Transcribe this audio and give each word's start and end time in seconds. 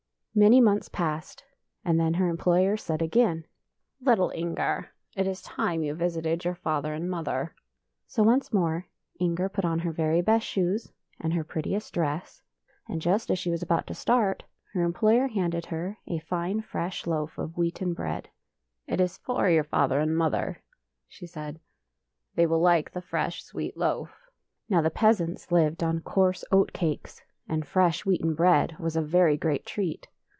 Many 0.33 0.61
months 0.61 0.87
passed, 0.87 1.43
and 1.83 1.99
then 1.99 2.13
her 2.13 2.29
em 2.29 2.37
ployer 2.37 2.79
said 2.79 3.01
again," 3.01 3.45
Little 4.09 4.31
Inger, 4.33 4.93
it 5.13 5.27
is 5.27 5.41
time 5.41 5.83
you 5.83 5.93
visited 5.93 6.45
your 6.45 6.55
father 6.55 6.93
and 6.93 7.09
mother." 7.11 7.53
So, 8.07 8.23
once 8.23 8.53
more, 8.53 8.87
Inger 9.19 9.49
put 9.49 9.65
on 9.65 9.79
her 9.79 9.91
very 9.91 10.21
best 10.21 10.53
[22] 10.53 10.61
INGER^S 10.61 10.71
LOAF 10.71 10.81
shoes 10.83 10.93
and 11.19 11.33
her 11.33 11.43
prettiest 11.43 11.93
dress; 11.93 12.41
and 12.87 13.01
just 13.01 13.29
as 13.29 13.39
she 13.39 13.51
was 13.51 13.61
about 13.61 13.85
to 13.87 13.93
start, 13.93 14.45
her 14.71 14.83
employer 14.83 15.27
handed 15.27 15.65
her 15.65 15.97
a 16.07 16.19
fine 16.19 16.61
fresh 16.61 17.05
loaf 17.05 17.37
of 17.37 17.57
wheaten 17.57 17.93
bread.'' 17.93 18.29
It 18.87 19.01
is 19.01 19.17
for 19.17 19.49
your 19.49 19.65
father 19.65 19.99
and 19.99 20.15
mother," 20.17 20.63
she 21.09 21.27
said." 21.27 21.59
They 22.35 22.47
will 22.47 22.61
like 22.61 22.89
the 22.91 23.01
fresh 23.01 23.43
sweet 23.43 23.75
loaf." 23.75 24.29
Now 24.69 24.79
the 24.81 24.89
peasants 24.89 25.51
lived 25.51 25.83
on 25.83 25.99
coarse 25.99 26.45
oat 26.53 26.71
cakes, 26.71 27.21
and 27.49 27.67
fresh 27.67 28.05
wheaten 28.05 28.33
bread 28.33 28.77
was 28.79 28.95
a 28.95 29.01
very 29.01 29.35
great 29.35 29.65
treat. 29.65 30.07